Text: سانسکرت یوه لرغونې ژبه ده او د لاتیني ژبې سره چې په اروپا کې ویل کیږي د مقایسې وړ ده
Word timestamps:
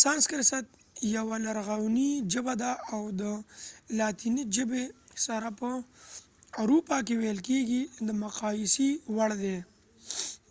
سانسکرت 0.00 0.66
یوه 1.16 1.36
لرغونې 1.46 2.10
ژبه 2.32 2.54
ده 2.62 2.72
او 2.94 3.02
د 3.20 3.22
لاتیني 3.98 4.42
ژبې 4.56 4.84
سره 5.26 5.48
چې 5.52 5.56
په 5.58 5.70
اروپا 6.62 6.96
کې 7.06 7.14
ویل 7.20 7.40
کیږي 7.48 7.82
د 8.06 8.08
مقایسې 8.22 8.88
وړ 9.14 9.30
ده 9.42 9.56